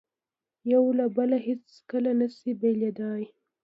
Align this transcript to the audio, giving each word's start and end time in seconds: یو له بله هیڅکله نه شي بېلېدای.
یو 0.71 0.83
له 0.97 1.05
بله 1.17 1.37
هیڅکله 1.47 2.11
نه 2.19 2.27
شي 2.35 2.51
بېلېدای. 2.61 3.23